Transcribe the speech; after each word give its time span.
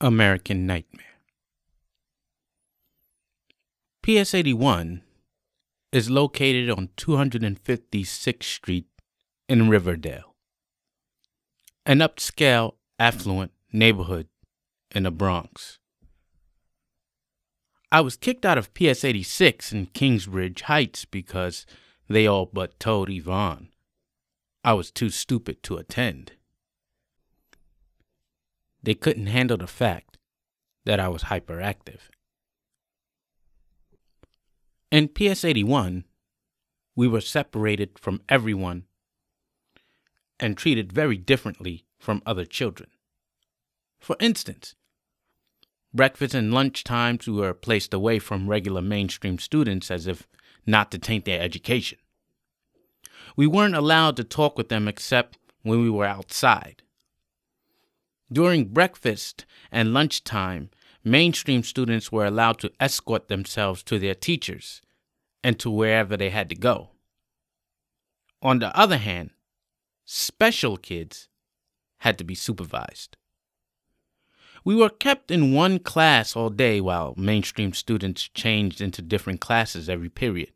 American 0.00 0.64
Nightmare. 0.64 1.04
PS 4.02 4.32
81 4.32 5.02
is 5.90 6.08
located 6.08 6.70
on 6.70 6.90
256th 6.96 8.44
Street 8.44 8.86
in 9.48 9.68
Riverdale, 9.68 10.36
an 11.84 11.98
upscale, 11.98 12.74
affluent 13.00 13.50
neighborhood 13.72 14.28
in 14.94 15.02
the 15.02 15.10
Bronx. 15.10 15.80
I 17.90 18.00
was 18.00 18.16
kicked 18.16 18.46
out 18.46 18.56
of 18.56 18.72
PS 18.74 19.02
86 19.02 19.72
in 19.72 19.86
Kingsbridge 19.86 20.62
Heights 20.62 21.06
because 21.06 21.66
they 22.08 22.24
all 22.24 22.46
but 22.46 22.78
told 22.78 23.10
Yvonne 23.10 23.70
I 24.62 24.74
was 24.74 24.92
too 24.92 25.10
stupid 25.10 25.64
to 25.64 25.76
attend. 25.76 26.32
They 28.82 28.94
couldn't 28.94 29.26
handle 29.26 29.56
the 29.56 29.66
fact 29.66 30.18
that 30.84 31.00
I 31.00 31.08
was 31.08 31.24
hyperactive. 31.24 32.10
In 34.90 35.08
PS 35.08 35.44
81, 35.44 36.04
we 36.96 37.06
were 37.06 37.20
separated 37.20 37.98
from 37.98 38.22
everyone 38.28 38.84
and 40.40 40.56
treated 40.56 40.92
very 40.92 41.16
differently 41.16 41.84
from 41.98 42.22
other 42.24 42.44
children. 42.44 42.90
For 43.98 44.16
instance, 44.20 44.74
breakfast 45.92 46.34
and 46.34 46.54
lunch 46.54 46.84
times 46.84 47.26
were 47.26 47.52
placed 47.52 47.92
away 47.92 48.18
from 48.18 48.48
regular 48.48 48.80
mainstream 48.80 49.38
students 49.38 49.90
as 49.90 50.06
if 50.06 50.26
not 50.64 50.90
to 50.92 50.98
taint 50.98 51.24
their 51.24 51.40
education. 51.40 51.98
We 53.36 53.46
weren't 53.46 53.74
allowed 53.74 54.16
to 54.16 54.24
talk 54.24 54.56
with 54.56 54.68
them 54.68 54.88
except 54.88 55.38
when 55.62 55.82
we 55.82 55.90
were 55.90 56.04
outside. 56.06 56.82
During 58.30 58.66
breakfast 58.66 59.46
and 59.72 59.94
lunchtime, 59.94 60.70
mainstream 61.02 61.62
students 61.62 62.12
were 62.12 62.26
allowed 62.26 62.58
to 62.60 62.72
escort 62.78 63.28
themselves 63.28 63.82
to 63.84 63.98
their 63.98 64.14
teachers 64.14 64.82
and 65.42 65.58
to 65.60 65.70
wherever 65.70 66.16
they 66.16 66.30
had 66.30 66.48
to 66.50 66.54
go. 66.54 66.90
On 68.42 68.58
the 68.58 68.76
other 68.78 68.98
hand, 68.98 69.30
special 70.04 70.76
kids 70.76 71.28
had 71.98 72.18
to 72.18 72.24
be 72.24 72.34
supervised. 72.34 73.16
We 74.64 74.76
were 74.76 74.90
kept 74.90 75.30
in 75.30 75.54
one 75.54 75.78
class 75.78 76.36
all 76.36 76.50
day 76.50 76.80
while 76.80 77.14
mainstream 77.16 77.72
students 77.72 78.28
changed 78.28 78.80
into 78.80 79.00
different 79.00 79.40
classes 79.40 79.88
every 79.88 80.10
period. 80.10 80.52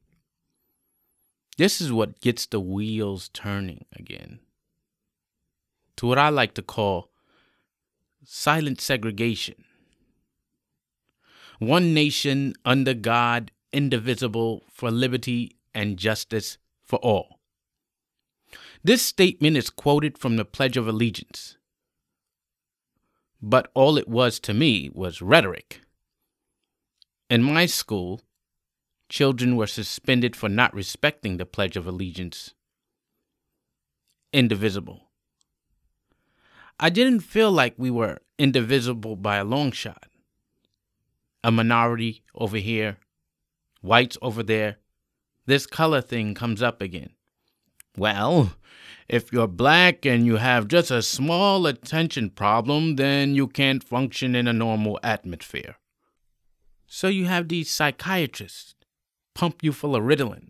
This 1.56 1.80
is 1.80 1.92
what 1.92 2.20
gets 2.20 2.46
the 2.46 2.60
wheels 2.60 3.30
turning 3.32 3.86
again 3.96 4.40
to 5.96 6.06
what 6.06 6.18
I 6.18 6.30
like 6.30 6.54
to 6.54 6.62
call 6.62 7.11
silent 8.24 8.80
segregation. 8.80 9.64
One 11.58 11.94
nation 11.94 12.54
under 12.64 12.94
God, 12.94 13.52
indivisible, 13.72 14.64
for 14.70 14.90
liberty 14.90 15.56
and 15.74 15.96
justice 15.96 16.58
for 16.82 16.98
all. 16.98 17.38
This 18.84 19.02
statement 19.02 19.56
is 19.56 19.70
quoted 19.70 20.18
from 20.18 20.36
the 20.36 20.44
Pledge 20.44 20.76
of 20.76 20.88
Allegiance. 20.88 21.56
But 23.40 23.70
all 23.74 23.96
it 23.96 24.08
was 24.08 24.40
to 24.40 24.54
me 24.54 24.90
was 24.92 25.22
rhetoric. 25.22 25.80
In 27.30 27.42
my 27.42 27.66
school, 27.66 28.20
children 29.08 29.56
were 29.56 29.66
suspended 29.66 30.34
for 30.34 30.48
not 30.48 30.74
respecting 30.74 31.36
the 31.36 31.46
Pledge 31.46 31.76
of 31.76 31.86
Allegiance. 31.86 32.54
Indivisible. 34.32 35.11
I 36.78 36.90
didn't 36.90 37.20
feel 37.20 37.52
like 37.52 37.74
we 37.76 37.90
were 37.90 38.18
indivisible 38.38 39.16
by 39.16 39.36
a 39.36 39.44
long 39.44 39.72
shot. 39.72 40.08
A 41.44 41.50
minority 41.50 42.22
over 42.34 42.56
here, 42.56 42.98
whites 43.80 44.18
over 44.22 44.42
there. 44.42 44.78
This 45.46 45.66
color 45.66 46.00
thing 46.00 46.34
comes 46.34 46.62
up 46.62 46.80
again. 46.80 47.10
Well, 47.96 48.54
if 49.08 49.32
you're 49.32 49.48
black 49.48 50.06
and 50.06 50.24
you 50.24 50.36
have 50.36 50.68
just 50.68 50.90
a 50.90 51.02
small 51.02 51.66
attention 51.66 52.30
problem, 52.30 52.96
then 52.96 53.34
you 53.34 53.46
can't 53.46 53.84
function 53.84 54.34
in 54.34 54.48
a 54.48 54.52
normal 54.52 54.98
atmosphere. 55.02 55.76
So 56.86 57.08
you 57.08 57.26
have 57.26 57.48
these 57.48 57.70
psychiatrists 57.70 58.74
pump 59.34 59.62
you 59.62 59.72
full 59.72 59.96
of 59.96 60.04
Ritalin 60.04 60.48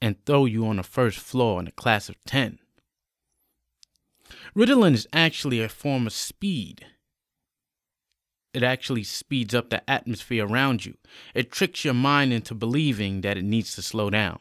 and 0.00 0.22
throw 0.24 0.44
you 0.44 0.66
on 0.66 0.76
the 0.76 0.82
first 0.82 1.18
floor 1.18 1.60
in 1.60 1.66
a 1.66 1.72
class 1.72 2.08
of 2.08 2.22
10. 2.26 2.58
Ritalin 4.56 4.94
is 4.94 5.08
actually 5.12 5.60
a 5.60 5.68
form 5.68 6.06
of 6.06 6.12
speed. 6.12 6.86
It 8.52 8.62
actually 8.62 9.02
speeds 9.02 9.52
up 9.52 9.70
the 9.70 9.88
atmosphere 9.90 10.46
around 10.46 10.86
you. 10.86 10.94
It 11.34 11.50
tricks 11.50 11.84
your 11.84 11.94
mind 11.94 12.32
into 12.32 12.54
believing 12.54 13.22
that 13.22 13.36
it 13.36 13.44
needs 13.44 13.74
to 13.74 13.82
slow 13.82 14.10
down. 14.10 14.38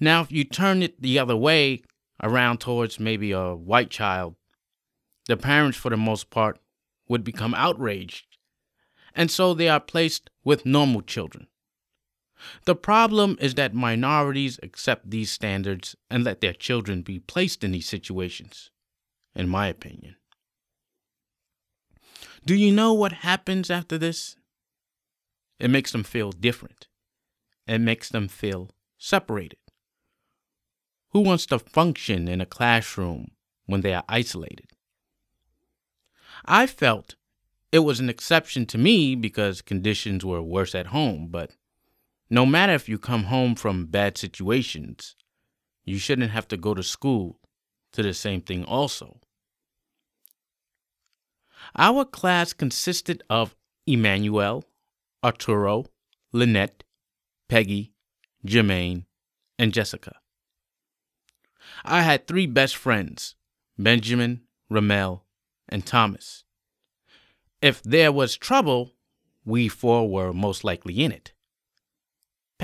Now, 0.00 0.22
if 0.22 0.32
you 0.32 0.42
turn 0.42 0.82
it 0.82 1.00
the 1.00 1.18
other 1.18 1.36
way, 1.36 1.82
around 2.22 2.58
towards 2.58 2.98
maybe 2.98 3.30
a 3.30 3.54
white 3.54 3.90
child, 3.90 4.34
the 5.28 5.36
parents, 5.36 5.78
for 5.78 5.90
the 5.90 5.96
most 5.96 6.30
part, 6.30 6.58
would 7.08 7.22
become 7.22 7.54
outraged. 7.54 8.26
And 9.14 9.30
so 9.30 9.54
they 9.54 9.68
are 9.68 9.80
placed 9.80 10.28
with 10.42 10.66
normal 10.66 11.02
children. 11.02 11.46
The 12.64 12.74
problem 12.74 13.36
is 13.40 13.54
that 13.54 13.74
minorities 13.74 14.58
accept 14.62 15.10
these 15.10 15.30
standards 15.30 15.96
and 16.10 16.24
let 16.24 16.40
their 16.40 16.52
children 16.52 17.02
be 17.02 17.18
placed 17.18 17.64
in 17.64 17.72
these 17.72 17.88
situations, 17.88 18.70
in 19.34 19.48
my 19.48 19.68
opinion. 19.68 20.16
Do 22.46 22.54
you 22.54 22.72
know 22.72 22.92
what 22.92 23.12
happens 23.12 23.70
after 23.70 23.96
this? 23.96 24.36
It 25.58 25.70
makes 25.70 25.92
them 25.92 26.04
feel 26.04 26.32
different. 26.32 26.88
It 27.66 27.78
makes 27.78 28.08
them 28.08 28.28
feel 28.28 28.70
separated. 28.98 29.58
Who 31.10 31.20
wants 31.20 31.46
to 31.46 31.58
function 31.58 32.28
in 32.28 32.40
a 32.40 32.46
classroom 32.46 33.30
when 33.66 33.80
they 33.80 33.94
are 33.94 34.04
isolated? 34.08 34.66
I 36.44 36.66
felt 36.66 37.14
it 37.72 37.78
was 37.80 38.00
an 38.00 38.10
exception 38.10 38.66
to 38.66 38.78
me 38.78 39.14
because 39.14 39.62
conditions 39.62 40.24
were 40.24 40.42
worse 40.42 40.74
at 40.74 40.88
home, 40.88 41.28
but 41.30 41.52
no 42.30 42.46
matter 42.46 42.72
if 42.72 42.88
you 42.88 42.98
come 42.98 43.24
home 43.24 43.54
from 43.54 43.86
bad 43.86 44.16
situations, 44.16 45.16
you 45.84 45.98
shouldn't 45.98 46.30
have 46.30 46.48
to 46.48 46.56
go 46.56 46.74
to 46.74 46.82
school 46.82 47.38
to 47.92 48.02
the 48.02 48.14
same 48.14 48.40
thing 48.40 48.64
also. 48.64 49.20
Our 51.76 52.04
class 52.04 52.52
consisted 52.52 53.22
of 53.28 53.54
Emmanuel, 53.86 54.64
Arturo, 55.22 55.86
Lynette, 56.32 56.84
Peggy, 57.48 57.92
Jermaine, 58.46 59.04
and 59.58 59.72
Jessica. 59.72 60.16
I 61.84 62.02
had 62.02 62.26
three 62.26 62.46
best 62.46 62.76
friends 62.76 63.34
Benjamin, 63.78 64.42
Ramel, 64.70 65.24
and 65.68 65.84
Thomas. 65.84 66.44
If 67.60 67.82
there 67.82 68.12
was 68.12 68.36
trouble, 68.36 68.92
we 69.44 69.68
four 69.68 70.08
were 70.08 70.32
most 70.32 70.64
likely 70.64 71.02
in 71.02 71.12
it. 71.12 71.33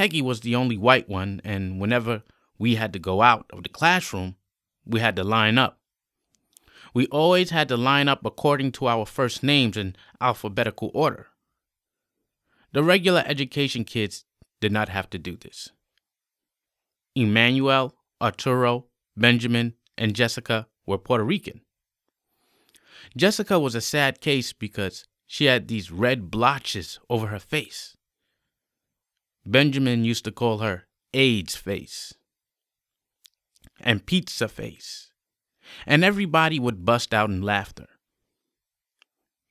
Peggy 0.01 0.23
was 0.23 0.41
the 0.41 0.57
only 0.57 0.79
white 0.79 1.11
one, 1.11 1.43
and 1.45 1.79
whenever 1.79 2.23
we 2.59 2.77
had 2.77 2.91
to 2.95 2.99
go 2.99 3.21
out 3.21 3.45
of 3.53 3.65
the 3.65 3.69
classroom, 3.69 4.37
we 4.87 4.99
had 4.99 5.15
to 5.17 5.23
line 5.23 5.59
up. 5.59 5.79
We 6.95 7.07
always 7.09 7.51
had 7.51 7.69
to 7.69 7.77
line 7.77 8.09
up 8.09 8.25
according 8.25 8.73
to 8.73 8.89
our 8.89 9.05
first 9.05 9.43
names 9.43 9.77
in 9.77 9.95
alphabetical 10.19 10.91
order. 10.95 11.27
The 12.73 12.83
regular 12.83 13.23
education 13.27 13.85
kids 13.85 14.25
did 14.59 14.73
not 14.73 14.89
have 14.89 15.11
to 15.11 15.19
do 15.19 15.37
this. 15.37 15.69
Emmanuel, 17.15 17.95
Arturo, 18.23 18.87
Benjamin, 19.19 19.75
and 19.99 20.17
Jessica 20.17 20.67
were 20.87 20.97
Puerto 20.97 21.25
Rican. 21.25 21.61
Jessica 23.15 23.61
was 23.61 23.75
a 23.75 23.83
sad 23.83 24.23
case 24.23 24.55
because 24.55 25.07
she 25.27 25.45
had 25.45 25.69
these 25.69 25.93
red 25.93 26.31
blotches 26.31 26.99
over 27.11 27.27
her 27.27 27.39
face. 27.39 27.99
Benjamin 29.51 30.05
used 30.05 30.25
to 30.27 30.31
call 30.31 30.59
her 30.59 30.87
AIDS 31.13 31.57
face 31.57 32.15
and 33.81 34.07
pizza 34.07 34.47
face, 34.47 35.11
and 35.87 36.05
everybody 36.05 36.61
would 36.61 36.85
bust 36.85 37.13
out 37.13 37.31
in 37.31 37.43
laughter. 37.43 37.89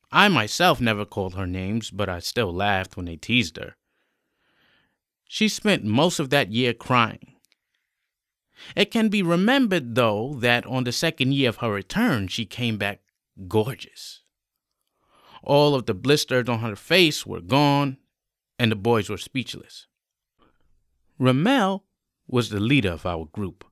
I 0.10 0.30
myself 0.30 0.80
never 0.80 1.04
called 1.04 1.36
her 1.36 1.46
names, 1.46 1.92
but 1.92 2.08
I 2.08 2.20
still 2.20 2.54
laughed 2.54 2.96
when 2.96 3.08
they 3.08 3.18
teased 3.18 3.58
her. 3.58 3.76
She 5.28 5.50
spent 5.50 5.84
most 5.84 6.20
of 6.20 6.30
that 6.30 6.52
year 6.52 6.74
crying. 6.74 7.36
It 8.78 8.92
can 8.92 9.10
be 9.10 9.22
remembered, 9.22 9.96
though, 9.96 10.36
that 10.40 10.66
on 10.66 10.86
the 10.86 10.94
second 10.94 11.34
year 11.34 11.50
of 11.50 11.58
her 11.58 11.72
return, 11.72 12.30
she 12.30 12.46
came 12.46 12.78
back 12.78 13.02
gorgeous. 13.50 14.22
All 15.44 15.76
of 15.76 15.88
the 15.88 15.94
blisters 15.94 16.48
on 16.48 16.60
her 16.60 16.76
face 16.76 17.26
were 17.26 17.42
gone, 17.42 17.98
and 18.58 18.72
the 18.72 18.76
boys 18.76 19.10
were 19.10 19.18
speechless. 19.18 19.88
Ramel 21.20 21.84
was 22.28 22.50
the 22.50 22.62
leader 22.62 22.92
of 22.92 23.06
our 23.06 23.26
group. 23.26 23.66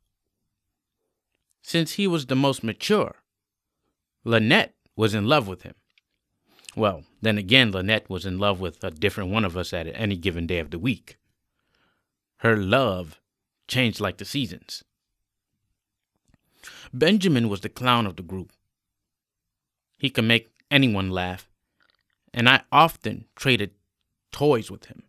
Since 1.62 1.94
he 1.94 2.06
was 2.06 2.26
the 2.26 2.36
most 2.36 2.64
mature, 2.64 3.16
Lynette 4.26 4.76
was 4.98 5.14
in 5.14 5.26
love 5.26 5.48
with 5.48 5.62
him. 5.62 5.76
Well, 6.76 7.04
then 7.22 7.38
again, 7.38 7.72
Lynette 7.72 8.10
was 8.10 8.26
in 8.26 8.38
love 8.38 8.60
with 8.60 8.84
a 8.84 8.92
different 8.92 9.32
one 9.32 9.46
of 9.46 9.56
us 9.56 9.74
at 9.74 9.88
any 9.88 10.18
given 10.18 10.46
day 10.46 10.60
of 10.60 10.72
the 10.72 10.80
week. 10.80 11.18
Her 12.38 12.58
love 12.58 13.20
changed 13.68 14.00
like 14.00 14.18
the 14.18 14.26
seasons. 14.26 14.84
Benjamin 16.94 17.48
was 17.48 17.62
the 17.62 17.70
clown 17.70 18.06
of 18.06 18.18
the 18.18 18.24
group. 18.24 18.52
He 19.98 20.10
could 20.10 20.26
make 20.26 20.52
anyone 20.70 21.10
laugh, 21.10 21.50
and 22.34 22.50
I 22.50 22.64
often 22.72 23.26
traded 23.36 23.72
toys 24.32 24.70
with 24.70 24.86
him. 24.86 25.04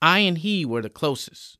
I 0.00 0.20
and 0.20 0.38
he 0.38 0.64
were 0.64 0.82
the 0.82 0.90
closest. 0.90 1.58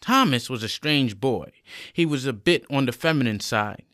Thomas 0.00 0.48
was 0.50 0.62
a 0.62 0.68
strange 0.68 1.18
boy. 1.18 1.52
He 1.92 2.06
was 2.06 2.26
a 2.26 2.32
bit 2.32 2.64
on 2.70 2.86
the 2.86 2.92
feminine 2.92 3.40
side. 3.40 3.84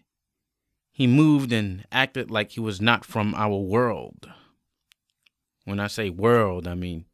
He 0.93 1.07
moved 1.07 1.53
and 1.53 1.87
acted 1.91 2.31
like 2.31 2.51
he 2.51 2.61
was 2.61 2.81
not 2.81 3.05
from 3.05 3.35
our 3.35 3.57
world. 3.57 4.29
When 5.65 5.81
I 5.81 5.87
say 5.87 6.11
world, 6.11 6.67
I 6.67 6.75
mean 6.75 7.07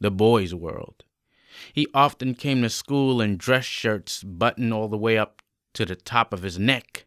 the 0.00 0.10
boys' 0.10 0.54
world. 0.54 1.04
He 1.72 1.86
often 1.94 2.34
came 2.34 2.62
to 2.62 2.70
school 2.70 3.20
in 3.20 3.36
dress 3.36 3.64
shirts 3.64 4.22
buttoned 4.22 4.74
all 4.74 4.88
the 4.88 4.98
way 4.98 5.16
up 5.16 5.40
to 5.74 5.86
the 5.86 5.96
top 5.96 6.32
of 6.32 6.42
his 6.42 6.58
neck. 6.58 7.06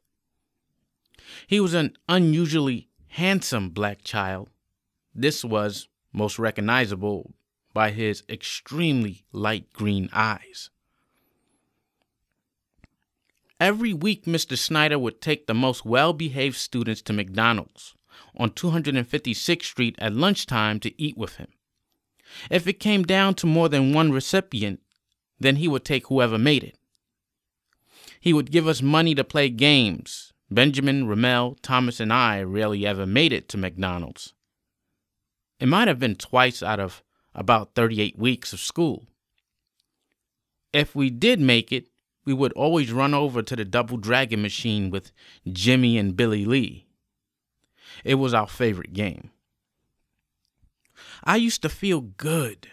He 1.46 1.60
was 1.60 1.74
an 1.74 1.98
unusually 2.08 2.90
handsome 3.10 3.70
black 3.70 4.04
child. 4.04 4.50
This 5.14 5.44
was 5.44 5.88
most 6.14 6.40
recognizable 6.40 7.34
by 7.78 7.92
his 7.92 8.24
extremely 8.28 9.24
light 9.32 9.72
green 9.72 10.10
eyes. 10.12 10.72
Every 13.60 13.94
week, 13.94 14.26
Mr. 14.26 14.58
Snyder 14.58 14.98
would 14.98 15.22
take 15.22 15.46
the 15.46 15.54
most 15.54 15.86
well 15.86 16.12
behaved 16.12 16.56
students 16.56 17.04
to 17.04 17.14
McDonald's 17.14 17.94
on 18.36 18.50
256th 18.50 19.64
Street 19.64 19.96
at 20.00 20.12
lunchtime 20.12 20.80
to 20.80 21.00
eat 21.00 21.16
with 21.16 21.36
him. 21.36 21.50
If 22.50 22.66
it 22.66 22.80
came 22.80 23.04
down 23.04 23.36
to 23.36 23.46
more 23.46 23.70
than 23.70 23.94
one 23.94 24.12
recipient, 24.12 24.80
then 25.40 25.58
he 25.58 25.68
would 25.68 25.86
take 25.86 26.08
whoever 26.08 26.40
made 26.40 26.64
it. 26.64 26.80
He 28.20 28.34
would 28.34 28.50
give 28.50 28.68
us 28.68 28.82
money 28.82 29.14
to 29.14 29.24
play 29.24 29.52
games. 29.52 30.34
Benjamin, 30.50 31.06
Ramel, 31.08 31.58
Thomas, 31.62 32.00
and 32.00 32.12
I 32.12 32.42
rarely 32.42 32.88
ever 32.88 33.06
made 33.06 33.32
it 33.32 33.48
to 33.50 33.58
McDonald's. 33.60 34.34
It 35.60 35.68
might 35.68 35.88
have 35.88 36.00
been 36.00 36.16
twice 36.16 36.64
out 36.64 36.80
of 36.80 37.04
about 37.38 37.76
38 37.76 38.18
weeks 38.18 38.52
of 38.52 38.60
school. 38.60 39.06
If 40.74 40.96
we 40.96 41.10
did 41.10 41.40
make 41.40 41.72
it, 41.72 41.88
we 42.26 42.34
would 42.34 42.52
always 42.54 42.92
run 42.92 43.14
over 43.14 43.42
to 43.42 43.56
the 43.56 43.64
Double 43.64 43.96
Dragon 43.96 44.42
machine 44.42 44.90
with 44.90 45.14
Jimmy 45.50 45.98
and 45.98 46.18
Billy 46.18 46.44
Lee. 46.44 46.88
It 48.04 48.16
was 48.16 48.34
our 48.34 48.48
favorite 48.48 48.92
game. 48.92 49.32
I 51.24 51.38
used 51.38 51.62
to 51.62 51.70
feel 51.70 52.02
good 52.02 52.68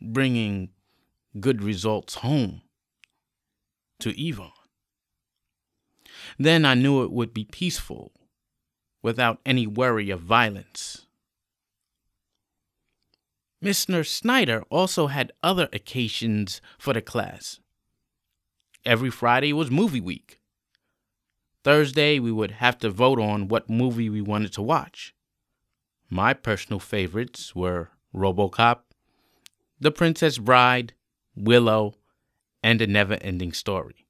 bringing 0.00 0.70
good 1.38 1.62
results 1.62 2.16
home 2.16 2.62
to 4.00 4.14
Yvonne. 4.18 4.50
Then 6.38 6.64
I 6.64 6.74
knew 6.74 7.02
it 7.02 7.12
would 7.12 7.34
be 7.34 7.44
peaceful 7.44 8.12
without 9.02 9.40
any 9.44 9.66
worry 9.66 10.10
of 10.10 10.20
violence. 10.20 11.03
Mr. 13.64 14.06
Snyder 14.06 14.62
also 14.68 15.06
had 15.06 15.32
other 15.42 15.70
occasions 15.72 16.60
for 16.78 16.92
the 16.92 17.00
class. 17.00 17.60
Every 18.84 19.08
Friday 19.08 19.54
was 19.54 19.70
movie 19.70 20.02
week. 20.02 20.38
Thursday, 21.62 22.18
we 22.18 22.30
would 22.30 22.50
have 22.50 22.76
to 22.80 22.90
vote 22.90 23.18
on 23.18 23.48
what 23.48 23.70
movie 23.70 24.10
we 24.10 24.20
wanted 24.20 24.52
to 24.52 24.62
watch. 24.62 25.14
My 26.10 26.34
personal 26.34 26.78
favorites 26.78 27.54
were 27.56 27.88
Robocop, 28.14 28.80
The 29.80 29.90
Princess 29.90 30.36
Bride, 30.36 30.92
Willow, 31.34 31.94
and 32.62 32.78
The 32.78 32.86
Never 32.86 33.14
Ending 33.22 33.54
Story. 33.54 34.04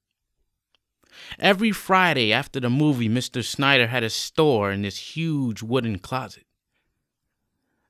Every 1.38 1.70
Friday 1.70 2.32
after 2.32 2.58
the 2.58 2.70
movie, 2.70 3.08
Mr. 3.08 3.44
Snyder 3.44 3.86
had 3.86 4.02
a 4.02 4.10
store 4.10 4.72
in 4.72 4.82
this 4.82 5.14
huge 5.14 5.62
wooden 5.62 6.00
closet. 6.00 6.46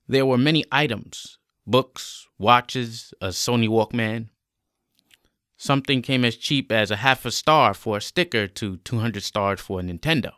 There 0.06 0.26
were 0.26 0.36
many 0.36 0.62
items 0.70 1.38
books, 1.66 2.28
watches, 2.38 3.14
a 3.20 3.28
Sony 3.28 3.68
Walkman, 3.68 4.28
Something 5.56 6.02
came 6.02 6.26
as 6.26 6.36
cheap 6.36 6.70
as 6.70 6.90
a 6.90 6.96
half 6.96 7.24
a 7.24 7.30
star 7.30 7.72
for 7.72 7.96
a 7.96 8.00
sticker 8.02 8.46
to 8.48 8.76
200 8.78 9.22
stars 9.22 9.60
for 9.60 9.80
a 9.80 9.82
Nintendo. 9.82 10.32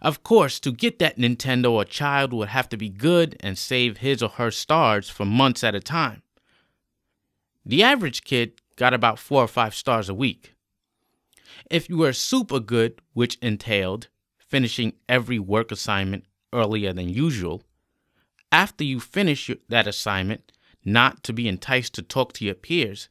Of 0.00 0.22
course, 0.22 0.60
to 0.60 0.70
get 0.70 0.98
that 1.00 1.16
Nintendo, 1.16 1.80
a 1.80 1.84
child 1.84 2.32
would 2.32 2.50
have 2.50 2.68
to 2.68 2.76
be 2.76 2.88
good 2.88 3.36
and 3.40 3.58
save 3.58 3.96
his 3.96 4.22
or 4.22 4.28
her 4.28 4.52
stars 4.52 5.10
for 5.10 5.24
months 5.24 5.64
at 5.64 5.74
a 5.74 5.80
time. 5.80 6.22
The 7.64 7.82
average 7.82 8.22
kid 8.22 8.60
got 8.76 8.94
about 8.94 9.18
four 9.18 9.42
or 9.42 9.48
five 9.48 9.74
stars 9.74 10.08
a 10.08 10.14
week. 10.14 10.54
If 11.70 11.88
you 11.88 11.98
were 11.98 12.12
super 12.12 12.60
good, 12.60 13.00
which 13.12 13.38
entailed 13.42 14.08
finishing 14.38 14.92
every 15.08 15.38
work 15.38 15.72
assignment 15.72 16.24
earlier 16.52 16.92
than 16.92 17.08
usual, 17.08 17.64
after 18.52 18.84
you 18.84 19.00
finish 19.00 19.50
that 19.68 19.86
assignment, 19.86 20.52
not 20.84 21.22
to 21.24 21.32
be 21.32 21.48
enticed 21.48 21.94
to 21.94 22.02
talk 22.02 22.32
to 22.34 22.44
your 22.44 22.54
peers, 22.54 23.08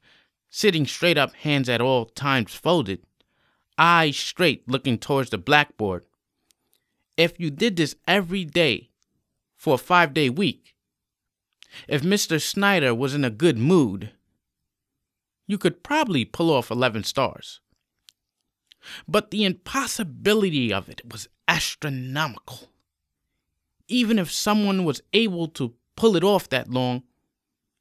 sitting 0.50 0.86
straight 0.86 1.18
up, 1.18 1.33
hands 1.36 1.69
at 1.69 1.81
all 1.81 2.06
times 2.06 2.53
folded, 2.53 3.03
eyes 3.77 4.18
straight 4.18 4.68
looking 4.68 4.97
towards 4.97 5.30
the 5.30 5.38
blackboard. 5.38 6.03
If 7.15 7.39
you 7.39 7.51
did 7.51 7.75
this 7.75 7.95
every 8.07 8.45
day 8.45 8.89
for 9.56 9.75
a 9.75 9.77
five 9.77 10.13
day 10.13 10.30
week, 10.30 10.75
if 11.88 12.01
Mr. 12.01 12.42
Snyder 12.42 12.94
was 12.95 13.13
in 13.13 13.24
a 13.24 13.30
good 13.30 13.57
mood, 13.57 14.12
you 15.47 15.57
could 15.57 15.83
probably 15.83 16.25
pull 16.25 16.51
off 16.51 16.71
11 16.71 17.03
stars. 17.03 17.59
But 19.07 19.31
the 19.31 19.45
impossibility 19.45 20.74
of 20.74 20.89
it 20.89 21.01
was 21.09 21.27
astronomical. 21.47 22.69
Even 23.89 24.18
if 24.18 24.31
someone 24.31 24.86
was 24.86 25.01
able 25.12 25.47
to 25.47 25.74
pull 25.97 26.15
it 26.15 26.24
off 26.24 26.47
that 26.50 26.69
long, 26.69 27.03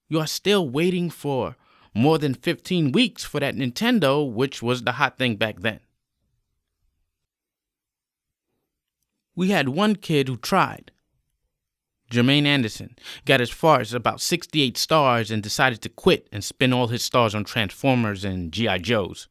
you 0.08 0.18
are 0.18 0.26
still 0.26 0.68
waiting 0.68 1.10
for 1.10 1.54
more 1.94 2.18
than 2.18 2.34
15 2.34 2.92
weeks 2.92 3.24
for 3.24 3.40
that 3.40 3.54
Nintendo, 3.54 4.28
which 4.30 4.62
was 4.62 4.82
the 4.82 4.92
hot 4.92 5.18
thing 5.18 5.36
back 5.36 5.60
then. 5.60 5.80
We 9.36 9.50
had 9.50 9.68
one 9.68 9.94
kid 9.94 10.28
who 10.28 10.36
tried. 10.36 10.90
Jermaine 12.10 12.46
Anderson 12.46 12.96
got 13.26 13.40
as 13.40 13.50
far 13.50 13.80
as 13.80 13.92
about 13.92 14.20
68 14.20 14.78
stars 14.78 15.30
and 15.30 15.42
decided 15.42 15.82
to 15.82 15.88
quit 15.88 16.26
and 16.32 16.42
spend 16.42 16.72
all 16.72 16.88
his 16.88 17.02
stars 17.02 17.34
on 17.34 17.44
Transformers 17.44 18.24
and 18.24 18.50
G.I. 18.50 18.78
Joes. 18.78 19.28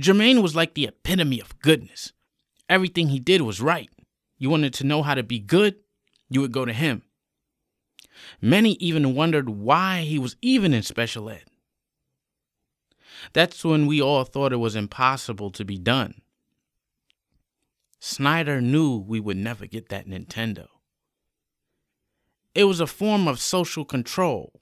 Jermaine 0.00 0.42
was 0.42 0.54
like 0.54 0.74
the 0.74 0.86
epitome 0.86 1.40
of 1.40 1.58
goodness. 1.60 2.12
Everything 2.68 3.08
he 3.08 3.18
did 3.18 3.40
was 3.42 3.60
right. 3.60 3.88
You 4.38 4.50
wanted 4.50 4.74
to 4.74 4.84
know 4.84 5.02
how 5.02 5.14
to 5.14 5.22
be 5.22 5.38
good, 5.38 5.76
you 6.28 6.40
would 6.40 6.52
go 6.52 6.64
to 6.64 6.72
him. 6.72 7.02
Many 8.40 8.72
even 8.74 9.14
wondered 9.14 9.48
why 9.48 10.02
he 10.02 10.18
was 10.18 10.36
even 10.40 10.74
in 10.74 10.82
special 10.82 11.30
ed. 11.30 11.44
That's 13.32 13.64
when 13.64 13.86
we 13.86 14.00
all 14.00 14.24
thought 14.24 14.52
it 14.52 14.56
was 14.56 14.76
impossible 14.76 15.50
to 15.52 15.64
be 15.64 15.78
done. 15.78 16.20
Snyder 18.00 18.60
knew 18.60 18.98
we 18.98 19.18
would 19.18 19.36
never 19.36 19.66
get 19.66 19.88
that 19.88 20.06
Nintendo. 20.06 20.66
It 22.54 22.64
was 22.64 22.80
a 22.80 22.86
form 22.86 23.26
of 23.26 23.40
social 23.40 23.84
control. 23.84 24.52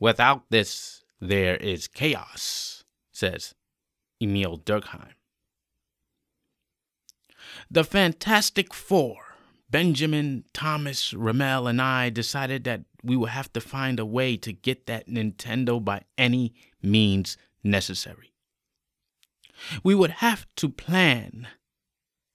Without 0.00 0.50
this, 0.50 1.04
there 1.20 1.56
is 1.56 1.86
chaos, 1.86 2.84
says 3.12 3.54
Emile 4.20 4.58
Durkheim. 4.58 5.14
The 7.72 7.84
Fantastic 7.84 8.74
Four 8.74 9.16
Benjamin, 9.70 10.44
Thomas, 10.52 11.14
Ramel, 11.14 11.66
and 11.66 11.80
I 11.80 12.10
decided 12.10 12.64
that 12.64 12.82
we 13.02 13.16
would 13.16 13.30
have 13.30 13.50
to 13.54 13.62
find 13.62 13.98
a 13.98 14.04
way 14.04 14.36
to 14.36 14.52
get 14.52 14.84
that 14.84 15.08
Nintendo 15.08 15.82
by 15.82 16.02
any 16.18 16.52
means 16.82 17.38
necessary. 17.64 18.34
We 19.82 19.94
would 19.94 20.10
have 20.10 20.44
to 20.56 20.68
plan 20.68 21.48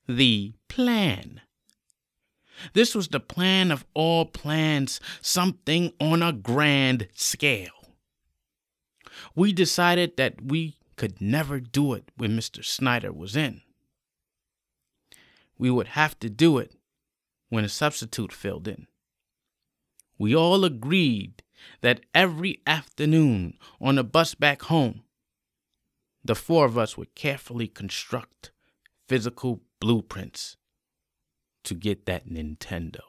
the 0.07 0.55
plan. 0.69 1.41
This 2.73 2.95
was 2.95 3.09
the 3.09 3.19
plan 3.19 3.69
of 3.69 3.85
all 3.93 4.25
plans, 4.25 4.99
something 5.21 5.93
on 5.99 6.23
a 6.23 6.33
grand 6.33 7.09
scale. 7.13 7.93
We 9.35 9.53
decided 9.53 10.17
that 10.17 10.41
we 10.41 10.79
could 10.95 11.21
never 11.21 11.59
do 11.59 11.93
it 11.93 12.09
when 12.17 12.31
Mr. 12.31 12.65
Snyder 12.65 13.13
was 13.13 13.35
in. 13.35 13.61
We 15.57 15.71
would 15.71 15.89
have 15.89 16.19
to 16.19 16.29
do 16.29 16.57
it 16.57 16.75
when 17.49 17.63
a 17.63 17.69
substitute 17.69 18.31
filled 18.31 18.67
in. 18.67 18.87
We 20.17 20.35
all 20.35 20.63
agreed 20.65 21.43
that 21.81 22.01
every 22.13 22.61
afternoon 22.65 23.57
on 23.79 23.95
the 23.95 24.03
bus 24.03 24.35
back 24.35 24.63
home, 24.63 25.03
the 26.23 26.35
four 26.35 26.65
of 26.65 26.77
us 26.77 26.97
would 26.97 27.15
carefully 27.15 27.67
construct 27.67 28.51
physical 29.07 29.61
blueprints 29.79 30.57
to 31.63 31.73
get 31.73 32.05
that 32.05 32.27
Nintendo. 32.27 33.01